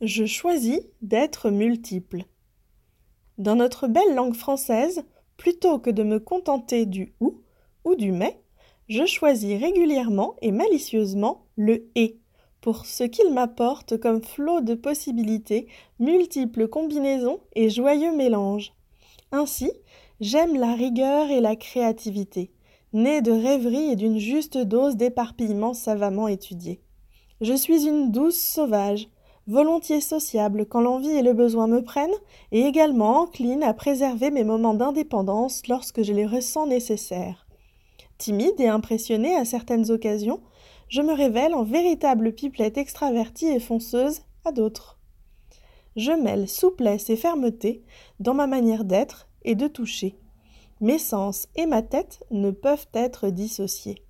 [0.00, 2.22] Je choisis d'être multiple.
[3.36, 5.02] Dans notre belle langue française,
[5.36, 7.40] plutôt que de me contenter du ou
[7.84, 8.40] ou du mais,
[8.88, 12.20] je choisis régulièrement et malicieusement le et
[12.60, 15.66] pour ce qu'il m'apporte comme flot de possibilités,
[15.98, 18.74] multiples combinaisons et joyeux mélanges.
[19.32, 19.72] Ainsi,
[20.20, 22.52] j'aime la rigueur et la créativité,
[22.92, 26.80] nées de rêveries et d'une juste dose d'éparpillement savamment étudié.
[27.40, 29.08] Je suis une douce sauvage,
[29.48, 32.10] volontiers sociable quand l'envie et le besoin me prennent,
[32.52, 37.46] et également encline à préserver mes moments d'indépendance lorsque je les ressens nécessaires.
[38.18, 40.40] Timide et impressionnée à certaines occasions,
[40.88, 44.98] je me révèle en véritable pipelette extravertie et fonceuse à d'autres.
[45.96, 47.82] Je mêle souplesse et fermeté
[48.20, 50.16] dans ma manière d'être et de toucher.
[50.80, 54.04] Mes sens et ma tête ne peuvent être dissociés.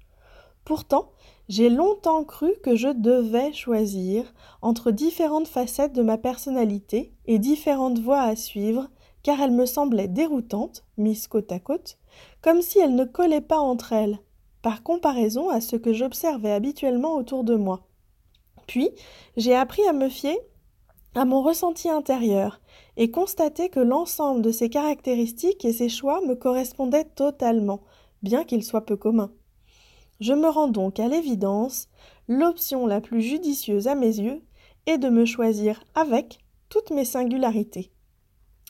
[0.69, 1.13] Pourtant,
[1.49, 8.01] j'ai longtemps cru que je devais choisir entre différentes facettes de ma personnalité et différentes
[8.01, 8.91] voies à suivre,
[9.23, 11.97] car elles me semblaient déroutantes, mises côte à côte,
[12.43, 14.19] comme si elles ne collaient pas entre elles,
[14.61, 17.87] par comparaison à ce que j'observais habituellement autour de moi.
[18.67, 18.91] Puis,
[19.39, 20.37] j'ai appris à me fier
[21.15, 22.61] à mon ressenti intérieur
[22.99, 27.81] et constaté que l'ensemble de ces caractéristiques et ces choix me correspondaient totalement,
[28.23, 29.33] bien qu'ils soient peu communs.
[30.21, 31.89] Je me rends donc à l'évidence,
[32.27, 34.43] l'option la plus judicieuse à mes yeux
[34.87, 36.39] est de me choisir avec
[36.69, 37.93] toutes mes singularités.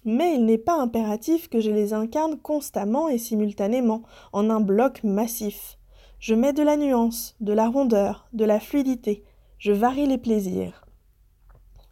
[0.04, 5.02] Mais il n'est pas impératif que je les incarne constamment et simultanément, en un bloc
[5.04, 5.78] massif.
[6.18, 9.24] Je mets de la nuance, de la rondeur, de la fluidité,
[9.58, 10.86] je varie les plaisirs.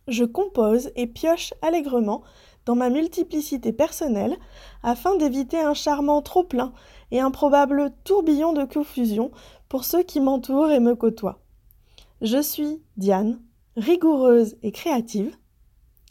[0.06, 2.22] Je compose et pioche allègrement
[2.66, 4.36] dans ma multiplicité personnelle
[4.82, 6.72] afin d'éviter un charmant trop-plein
[7.10, 9.30] et un probable tourbillon de confusion
[9.68, 11.40] pour ceux qui m'entourent et me côtoient.
[12.20, 13.40] Je suis Diane,
[13.76, 15.36] rigoureuse et créative,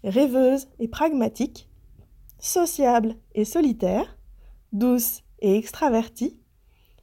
[0.04, 1.70] rêveuse et pragmatique,
[2.40, 4.18] sociable et solitaire,
[4.72, 6.40] douce et extravertie,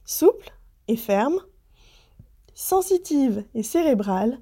[0.05, 0.51] souple
[0.87, 1.39] et ferme,
[2.53, 4.39] sensitive et cérébrale,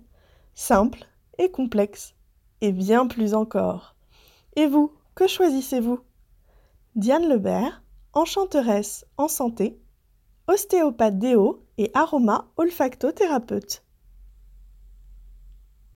[0.53, 1.05] simple
[1.37, 2.13] et complexe,
[2.61, 3.95] et bien plus encore.
[4.55, 5.99] Et vous, que choisissez-vous?
[6.95, 7.83] Diane Lebert,
[8.13, 9.79] enchanteresse en santé,
[10.47, 13.83] ostéopathe déo et aroma olfactothérapeute.